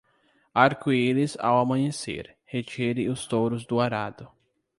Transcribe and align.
Arco-íris 0.55 1.37
ao 1.39 1.59
amanhecer, 1.59 2.35
retire 2.47 3.07
os 3.07 3.27
touros 3.27 3.67
do 3.67 3.79
arado. 3.79 4.27